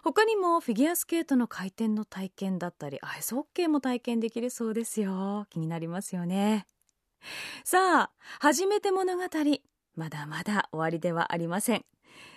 [0.02, 5.46] 他にもフィギュアスケートの回転の体験だったりアイスホッケーも体験できるそうですよ。
[5.50, 6.66] 気になりますよね。
[7.64, 9.22] さあ初めて物語。
[9.94, 11.84] まだまだ終わりではありません。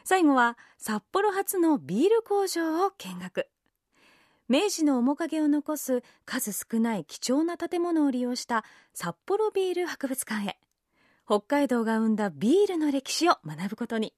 [0.04, 3.48] 最後は札幌初のビール工場を見学。
[4.50, 10.58] 明治の面影を残す数少ない貴重な建物を利用した札幌ビール博物館へ。
[11.26, 14.14] 北海道が生んだビールの歴史を学ぶことに。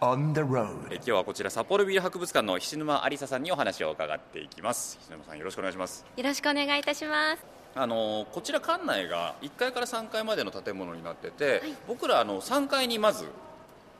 [0.00, 0.86] on the road.
[0.90, 4.98] え今日はこちら札幌ビール博物館の菱沼有沙さんにお話を伺っていきます。
[5.00, 6.04] 菱沼さんよろしくお願いします。
[6.16, 7.63] よろしくお願いいたします。
[7.76, 13.26] あのこちら館内が1階から3階までの建物になってて、僕らあの3階にまず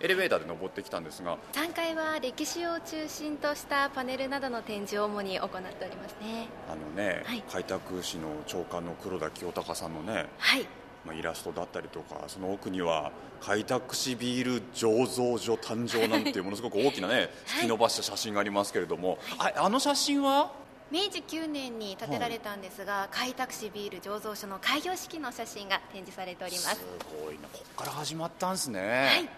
[0.01, 6.49] エレベーターで登ってきたんですが3階は歴史を中心としたパネルなどの展示を主に行っておりますね。
[6.69, 7.43] あのね、はい。
[7.51, 10.67] 開拓士の長官の黒田清隆さんのね、はい。
[11.05, 20.53] まあ、イラストだったりとかその奥には開拓士ビール醸造所誕生なんていうものすごく大きなね引き伸ばした写真がありますけれども、ああの写真は？
[20.95, 26.85] 明治9年に建てられたんですが、開拓士ビール醸造所の開業式の写真が展示されております。
[27.21, 27.49] ごいな。
[27.49, 29.29] こっから始まったんですね、はい。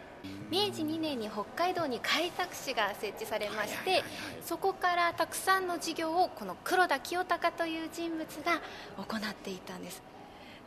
[0.50, 4.02] 明治2年に北海道に開拓士が設置されまして、
[4.44, 8.60] そこからたくさんの事業をこの黒田清隆という人物が
[8.98, 10.02] 行っていたんです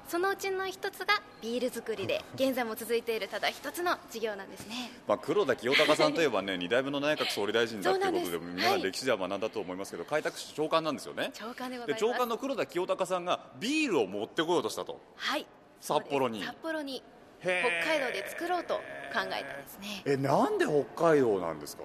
[0.09, 4.91] そのうちの一つがビール作りで現在も続いているただ一つの事業なんですね。
[5.07, 8.81] まあ、黒田清隆さんといえばね2代目の内閣総理大臣だということで皆さんはい。
[8.81, 11.29] 歴史では学んだと思いますけど、開拓士長官なんですよね。
[11.35, 12.01] 長官でござでいます。
[12.01, 14.99] 長官の黒田清隆さんがビールを持ってこようとしたと。
[15.15, 15.45] はい。
[15.79, 16.43] 札幌に。
[16.43, 17.03] 札幌に
[17.41, 18.81] 北海道で作ろうと考
[19.13, 20.01] えたんですね。
[20.05, 21.83] えなんで北海道なんですか？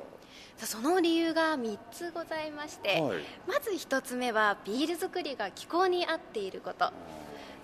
[0.56, 3.18] その理由が3つございまして、はい。
[3.46, 6.90] まず1つ目はビール作りが気候に合っていること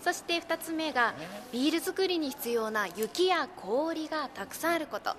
[0.03, 1.15] そして2つ目が
[1.53, 5.15] ビール作りに必要な雪や氷がたくさんあること、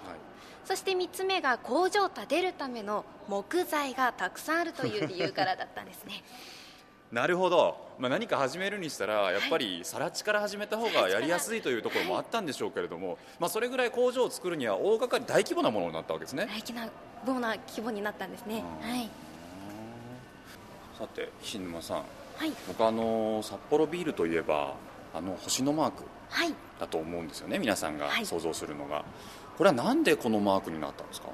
[0.65, 6.23] そして3つ目が工場を建てるための木材がたくさんあるという理由からだったんですね。
[7.11, 16.47] なるほど、まあ、何か始めるにしたらやっぱり更地から始めた方がやりやすいというところもあったんでしょうけれども、まあ、それぐらい工場を作るには大掛かり大規模なものになったわけですね。
[16.49, 16.87] 大きな
[17.25, 18.63] どうな規模になったんですね。
[18.81, 19.09] はい。
[20.97, 22.05] さて菱沼さん
[22.41, 22.51] はい。
[22.67, 24.73] 僕あの札幌ビールといえば
[25.13, 26.53] あの星のマークはい。
[26.79, 28.25] だと思うんですよね皆さんがはい。
[28.25, 29.05] 想像するのが、
[29.59, 31.27] これはなんでこのマークになったんですか？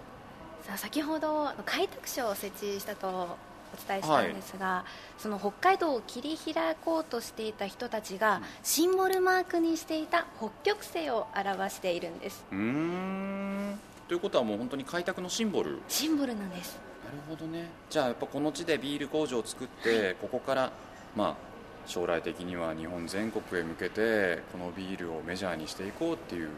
[0.64, 3.38] さあ先ほど開拓所を設置したとお
[3.88, 4.84] 伝えしたんですが、
[5.18, 12.44] その北海道を切り開こうとしていた人たちがシンボルマークにしていた北極星を表しているんです。
[12.52, 13.80] うーん。
[14.10, 15.72] ということはもう本当に開拓のシンボル？
[15.72, 16.78] なるシンボルなんです。
[17.30, 17.70] ほどね。
[17.90, 20.72] じゃあやっぱこの地でビール工場を作ってここから
[21.18, 21.36] まあ
[21.88, 26.50] 将来的には日本全国へ向けてこのビールをメジャーにしていこうっていう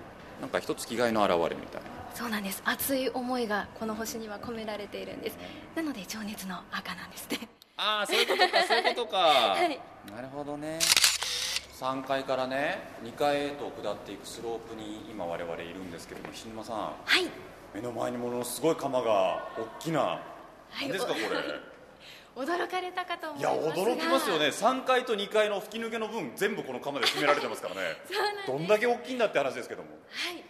[0.42, 1.88] なんか一つ気概の表れみたいな。
[2.14, 2.62] そうなんです。
[2.66, 5.38] 熱い思いがこの星には込められているんです。
[5.76, 9.18] なので情熱の赤なんですねああそういうことかそういうことか、
[9.56, 9.80] はい。
[10.14, 10.80] なるほどね。
[11.80, 16.78] 3階からね2階へと下っていくスロープに今我々いるんですけども菱沼さん。
[16.78, 17.30] はい。
[17.74, 20.20] 目の前にものすごい釜が大きな、は
[20.82, 20.88] い。
[20.88, 21.69] 何ですかこれ
[22.36, 23.66] 驚かれたかと思いいますが。
[23.68, 24.48] や驚きますよね。
[24.48, 27.82] 3階と2階の吹き抜けの分全部この釜で詰められてますからね。
[28.12, 28.48] そうなんです。
[28.48, 29.90] どんだけ大きいんだって話ですけども。
[30.10, 30.44] はい。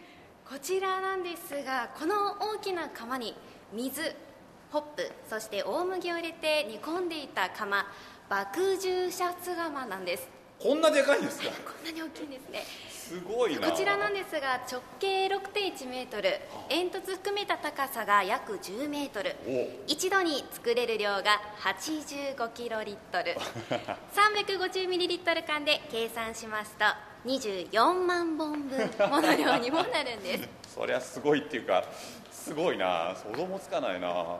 [0.47, 3.35] こちらなんですがこの大きな釜に
[3.71, 4.15] 水
[4.71, 7.85] ホップそして大麦を入れて煮込んでいた釜
[8.27, 10.27] 爆重シャツ釜なんです。
[10.59, 11.49] こんなでかいんですか？
[11.65, 12.63] こんなに大きいんですね
[13.09, 13.71] すごいな。
[13.71, 19.35] こちらなんですが直径6.1メートル煙突含めた高さが約10メートル。
[19.47, 19.67] お。
[19.87, 23.35] 一度に作れる量が85キロリットル。
[24.13, 26.85] 350ミリリットル間で計算しますと
[27.25, 30.49] 24万本分もの量にもなるんです。
[30.75, 31.83] そりゃすごいっていうか
[32.31, 33.15] すごいな。
[33.15, 34.37] 想像もつかないな。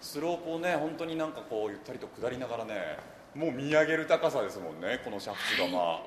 [0.00, 2.96] スロープをね本当になんかこうゆったりと下りながらね
[3.34, 6.02] もう見上げる高さですもんねこの煮沸釜、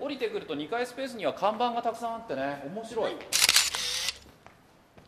[0.00, 3.12] 降りてくると2階スペースには看板がたくさんあってね面白い、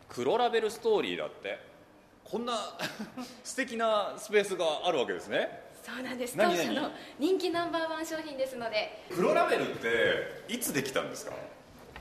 [0.09, 1.77] 黒ラベルストーリーだって。
[2.25, 2.55] こんな
[3.45, 5.63] 素敵なスペースがあるわけですね。
[5.85, 6.37] そうなんです。
[6.37, 9.05] 当社の人気ナンバーワン商品ですので。
[9.15, 11.33] 黒ラベルっていつできたんですか？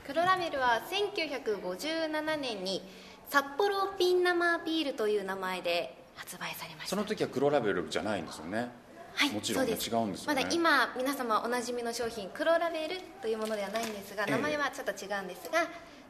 [0.04, 2.82] 黒ラベルは1957年に
[3.28, 6.88] 札幌ピン生ビールという名前で発売されました。
[6.90, 8.68] その時は黒ラベルじゃないんですよね
[9.16, 10.34] はい、もちろんね違うんですよね。
[10.34, 14.32] まだ今皆様おなじみの商品黒ラベルというものではないんですがええ。
[14.32, 15.66] 名前はちょっと違うんですが、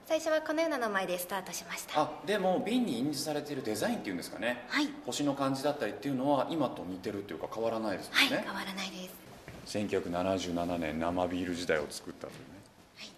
[0.06, 2.00] 最初はこのような名前でスタートしました。
[2.00, 4.64] あでも瓶に印字されているデザインっていうんですかね。
[4.68, 4.88] はい。
[5.04, 9.78] 星の感じだったりっていうのは今と似てるっていうか変わらないですね、はい変わらないです。
[9.78, 12.44] 1977年生ビール時代を作ったというね、
[12.96, 13.10] はい。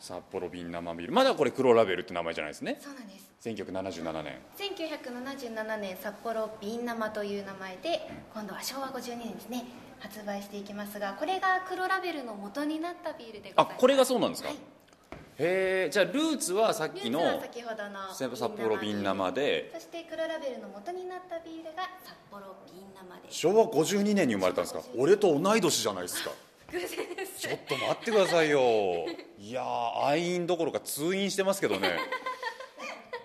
[0.00, 1.12] 札幌瓶生ビール。
[1.12, 2.78] まだこれ黒ラベルって名前じゃないですね。
[2.80, 4.38] そうなんです1977年。
[4.58, 9.64] 1977年札幌瓶生という名前で今度は昭和52年ですね
[10.00, 13.74] 発売していきますがこれが黒ラベルの元になったビールでございます。
[13.76, 14.56] あこれがそうなんですか、はい。
[14.56, 19.70] へえじゃあルーツはさっきの先ほどの札幌瓶生で。
[19.74, 23.30] そして黒ラベルの元になったビールが札幌瓶生で。
[23.30, 24.80] す昭和52年に生まれたんですか？
[24.96, 26.30] 俺と同い年じゃないですか。
[26.72, 27.40] 偶然です。
[27.40, 29.06] ちょっと待ってくださいよ。
[29.38, 31.98] いやー愛飲どころか通院してますけどね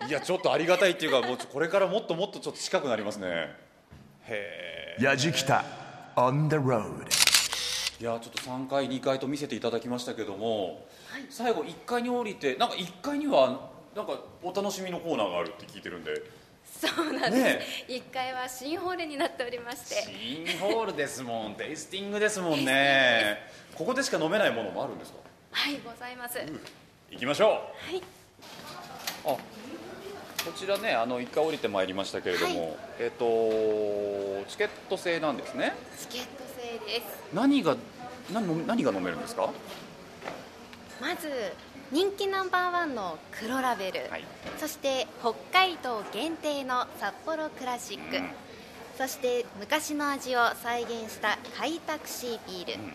[0.10, 3.28] いやちょっとありがたいっていうかもうちょこれからもっともっとちょっと近くなりますね。
[4.28, 5.04] へえ
[6.15, 7.06] on the road.
[8.02, 10.88] いやちょっと3階2階と見せていただきましたけども、
[11.30, 16.12] 最後1階に降りてなんか1階にはなんかお楽しみのコーナーがあるって聞いてるんで。
[16.65, 20.12] そうなんです、ね1階は新ホールになっておりまして。
[20.48, 21.54] 新ホールですもん。
[21.54, 23.38] テイスティングですもんね。
[23.78, 25.19] ここでしか飲めないものもあるんですか？
[25.52, 26.39] はいございます、
[27.12, 27.50] 行きましょう。
[27.50, 28.02] はい。
[29.26, 29.38] あ
[30.45, 32.78] こちらねあの1回降りてまいりましたけれども、はい。
[32.99, 33.25] えっ、と
[34.49, 35.73] チケット制なんですね。
[35.99, 37.04] チケット制です。
[37.34, 37.75] 何が
[38.32, 39.49] 何何が飲めるんですか？
[41.02, 41.30] まず
[41.91, 44.25] 人気ナンバーワンの黒ラベル、はい。
[44.60, 48.30] そして北海道限定の札幌クラシック、うん。
[48.97, 52.93] そして昔の味を再現した開拓シービール、ん。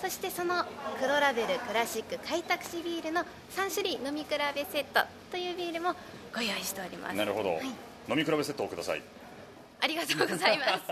[0.00, 0.64] そしてその
[1.00, 3.22] 黒ラベルクラシック開拓シービールの
[3.56, 5.94] 3種類飲み比べセットというビールも
[6.34, 7.16] ご用意しております。
[7.16, 7.64] なるほど、はい。
[8.08, 9.02] 飲み比べセットをください。
[9.80, 10.82] ありがとうございます。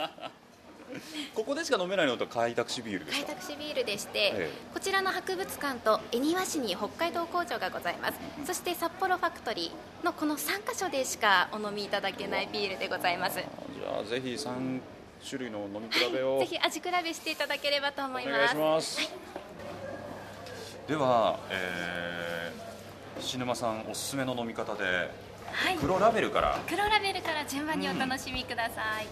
[1.35, 3.27] ここでしか飲めないのと開拓しビールですか？
[3.27, 4.51] 開拓シービールでして、ええ。
[4.73, 13.39] こちらの博物館と恵庭市に北海道工場がございます、そして札幌ファクトリーのこの3カ所でしかお飲みいただけないビールでございます。
[13.39, 14.81] じゃあぜひ3
[15.29, 18.39] 種類の飲み比べを、 ぜひ味比べしていただければと思いおます。
[18.39, 19.11] 願いします、
[20.87, 25.11] では、えー、石沼さんおすすめの飲み方で
[25.53, 25.77] はい。
[25.79, 26.59] 黒ラベルから。
[26.69, 29.07] 黒ラベルから順番にお楽しみください、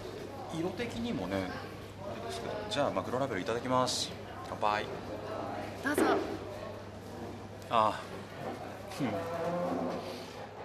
[0.57, 4.11] 色的にもねあれですけどじゃあ、まあ、黒ラベルいただきます。
[4.47, 4.85] 乾杯。
[5.83, 6.03] どうぞ。
[7.69, 9.03] あー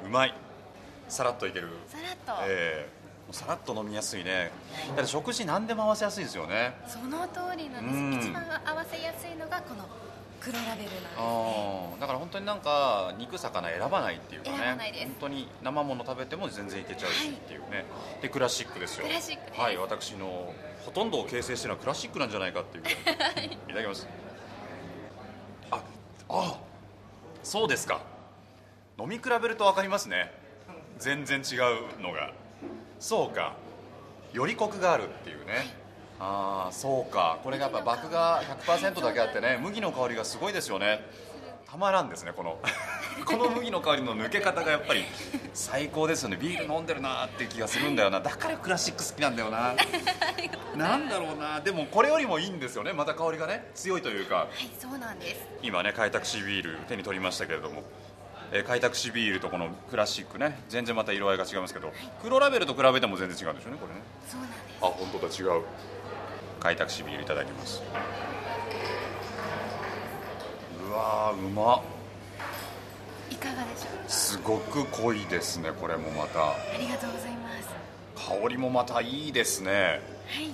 [0.03, 0.09] うん。
[0.09, 0.35] うまい。
[1.09, 1.69] さらっといける。
[1.89, 3.01] さらっと、ええ。
[3.27, 4.51] もうさらっと飲みやすいね。
[4.97, 6.75] だって食事何でも合わせやすいですよね。
[6.87, 8.15] その通りなんです、うん。
[8.15, 9.89] 一番合わせやすいのがこの
[10.40, 11.96] 黒ラベルなんですね。
[12.00, 14.57] だから本当になんか肉魚選ばないっていうかね。
[14.57, 15.05] 選ばないです。
[15.05, 17.85] 本当に生もの食べても全然いけちゃうしっていうね、
[18.22, 19.07] でクラシックですよ。
[19.07, 19.61] クラシックです。
[19.61, 20.53] はい私の
[20.85, 23.46] ほとんどを形成してるのはクラシックなんじゃないかっていう ぐらい。
[23.46, 24.09] いただきます。
[25.70, 25.83] あ
[26.29, 26.59] あ
[27.42, 28.00] そうですか。
[28.98, 30.33] 飲み比べると分かりますね。
[30.99, 31.57] 全然違
[31.99, 32.32] うのが。
[32.99, 33.55] そうか。
[34.32, 35.74] よりコクがあるっていうね
[36.21, 37.39] ああそうか。
[37.43, 41.01] これがやっぱ麦が100%だけあってね麦の香りがすごいですよね。
[41.71, 42.59] たまらんですねこの。
[43.25, 45.05] この麦の香りの抜け方がやっぱり。
[45.55, 46.37] 最高ですよね。
[46.37, 48.21] ビール飲んでるなーって気がするんだよな。
[48.21, 49.75] だからクラシック好きなんだよな。
[50.77, 51.61] なんだろうな。
[51.61, 52.93] でもこれよりもいいんですよね。
[52.93, 54.35] また香りがね強いというか。
[54.35, 54.49] はい
[54.79, 55.41] そうなんです。
[55.62, 57.83] 今ね開拓シービール手に取りましたけれども。
[58.53, 60.61] えー開拓士ビールとこのクラシックね。
[60.68, 61.93] 全然また色合いが違いますけど。
[62.21, 64.01] 黒ラベルと比べても全然違うんでしょうねこれね。
[64.29, 64.61] そうなんです。
[64.83, 65.55] あ本当だ。
[65.55, 65.62] 違う
[66.61, 67.83] 開拓士ビールいただきます。
[70.87, 71.77] うわーうま。
[71.77, 71.81] っ
[73.31, 76.51] いかがでしょうすごく濃いですねこれもまた。
[76.51, 77.69] ありがとうございます。
[78.43, 80.01] 香りもまたいいですね。
[80.27, 80.51] はい。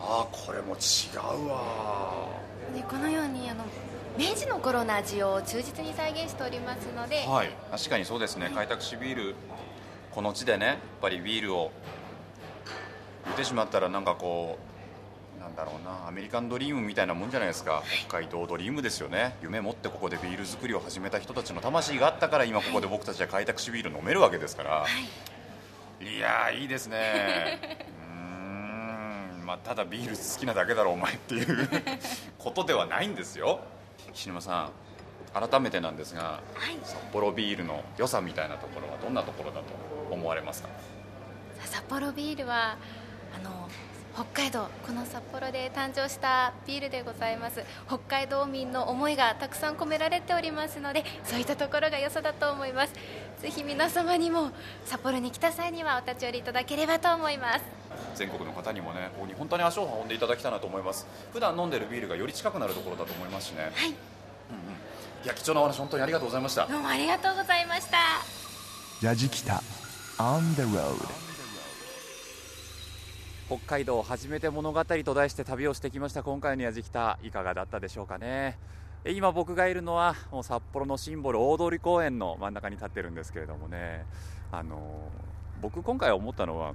[0.00, 2.28] あーこれも違うわ
[2.74, 3.64] でこのようにあの
[4.16, 7.50] 明治の頃の味を忠実に再現しておりますので、はい。
[7.70, 8.50] 確かにそうですね。
[8.54, 9.34] 開拓士ビール
[10.12, 11.95] この地でねやっぱりビールを言
[13.32, 14.58] ってしまったらなんかこ
[15.38, 17.82] うなんだろうなアメリカンドリームみたいなもんじゃないですか。
[18.08, 19.36] 北海道ドリームですよね。
[19.42, 24.86] 夢持ってここでビール作りを始めた人たちの魂があったから今ここで僕たちは開拓士ビール飲めるわけですから、
[26.00, 27.60] い、やーいいですね。
[28.02, 29.46] うーん。
[29.46, 31.68] まあただビール好きなだけだろお前っていう
[32.38, 33.60] ことではないんですよ。
[34.12, 34.70] 岸沼さん
[35.48, 36.78] 改めてなんですがはい。
[36.82, 39.64] 札幌ビールの良さみたいなところはどんなところだと
[40.10, 40.68] 思われますか？
[41.64, 42.76] 札幌ビールは
[43.34, 43.68] あの
[44.14, 47.62] 北海道この札幌で誕生したビールでございます。
[47.86, 52.92] 北海道民の思いがたくさん込められておりますのでそういったところが良さだと思います。
[53.42, 54.50] ぜひ皆様にも
[54.86, 57.64] 札幌に来た際にはお立ち寄りいただければと思います。
[58.14, 61.06] 全国の方にもねここに本当に足を運んでいただきたいなと思います。
[61.32, 63.90] 普段飲んでるビールがより近くなるところだと思いますしね、はい。
[63.90, 63.94] い
[65.24, 66.66] や貴重なお話本当にありがとうございました。
[66.66, 67.98] どうもありがとうございました。
[69.02, 69.62] ヤジキタ
[70.18, 71.25] on the road
[73.48, 76.24] 北海道初めて物語と題して旅をしてきました。
[76.24, 78.58] 今回のやじきたいかがだったでしょうかね。
[79.06, 84.04] 今僕がいるのはもう札幌のシンボル大通公園の真ん中に立ってるんですけれどもね。
[84.50, 85.10] あの
[85.62, 86.74] 僕今回思ったのは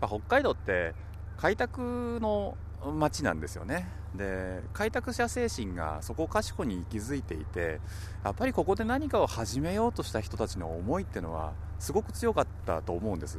[0.00, 0.94] 北海道って
[1.36, 2.56] 開拓の
[2.96, 3.86] 街なんですよね。
[4.14, 7.80] で開拓者精神がそこかしこに息づいていて
[8.24, 13.38] やっぱりここで何かを始めようとした人たちの思いっていうのはすごく強かったと思うんです。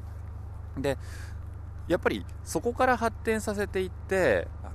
[0.77, 0.97] で
[1.87, 4.71] やっぱりそこから発展させていってあの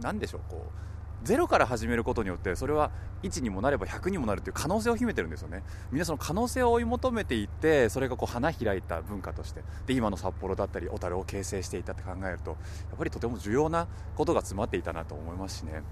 [0.00, 0.82] 何でしょうこう
[1.24, 2.90] ゼロから始めることによってそれは
[3.22, 5.62] 1にもなれば100にもなるという可能性を秘めてるんですよね。
[5.92, 12.56] みんなその可能性を追い求めていってそれがこう花開いた文化としてで今の札幌だったり小樽を形成していたって考えるとや
[12.96, 13.86] っぱりとても重要な
[14.16, 15.82] ことが詰まっていたなと思いますしね。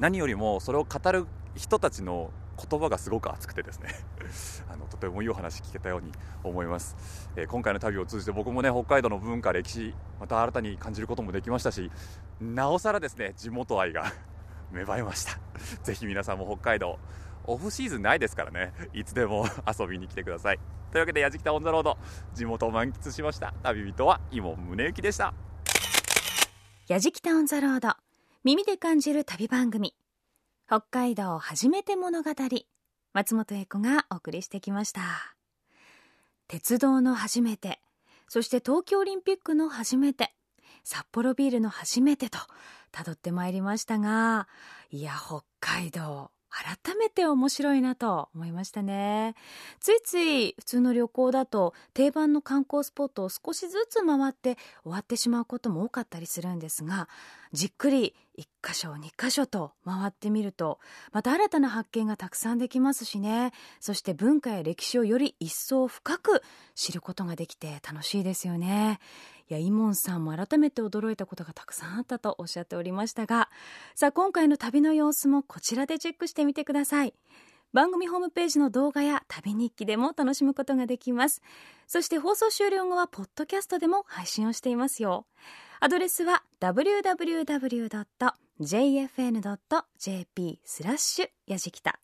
[0.00, 2.30] 何よりもそれを語る人たちの
[2.68, 3.88] 言葉がすごく熱くてですね。
[4.70, 6.12] あのとてもいいお話聞けたように
[6.44, 6.96] 思います、
[7.36, 11.90] えー今回の旅を通じて僕もね北海道の文化歴史また新たに感じることもできましたし
[12.40, 14.12] なおさらですね地元愛が
[14.70, 15.38] 芽生えました。
[15.82, 16.98] ぜひ皆さんも北海道
[17.44, 18.72] オフシーズンないですからね。
[18.92, 20.60] いつでも遊びに来てください。
[20.92, 21.96] というわけでやじきたオンザロード
[22.34, 25.34] 地元を満喫しました旅人は伊門宗行でした。
[26.88, 27.94] やじきたオンザロード
[28.42, 29.94] 耳で感じる旅番組。
[30.70, 32.30] 北海道初めて物語。
[33.12, 35.34] 松本英子がお送りしてきました。
[36.46, 37.80] 鉄道の初めて
[38.28, 40.32] そして東京オリンピックの初めて
[40.84, 42.38] 札幌ビールの初めてと
[42.92, 44.46] たどってまいりましたが
[44.92, 46.30] いや北海道。
[46.50, 49.34] 改めて面白いなと思いましたね。
[49.78, 57.08] ついつい普通の旅行だと定番の観光スポットを少しずつ回って終わってしまうことも多かったりするんですが
[57.52, 60.78] じっくり1箇所2箇所と回ってみると
[61.12, 63.52] また新たな発見がたくさんできますしね。
[63.80, 66.42] そして文化や歴史をより一層深く
[66.74, 68.98] 知ることができて楽しいですよね。
[69.50, 73.50] やイモンさんも改めて驚いたことがたくさんあったとおっしゃっておりましたが
[73.94, 77.14] さあ今回の旅の様子もこちらでチェックしてみてください。
[77.72, 81.40] 番組ホームページの動画や旅日記でも楽しむことができます。
[81.86, 85.26] そして放送終了後はポッドキャストでも配信をしていますよ。
[85.78, 87.50] アドレスは www.jfn.jp
[90.64, 92.00] スラッシュやじきた。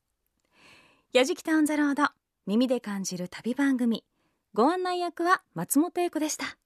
[1.12, 2.10] やじきたオンザロード
[2.46, 4.04] 耳で感じる旅番組。
[4.54, 6.56] ご案内役は松本英子でした。